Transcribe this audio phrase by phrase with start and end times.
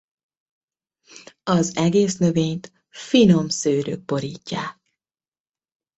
[1.43, 4.79] Az egész növényt finom szőrök borítják.